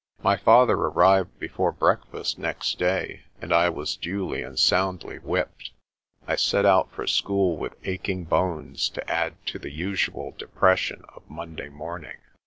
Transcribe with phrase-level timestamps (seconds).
[0.23, 5.69] My father arrived before breakfast next day, and I was duly and soundly whipped.
[6.27, 11.29] I set out for school with aching bones to add to the usual depression of
[11.29, 12.17] Monday morning.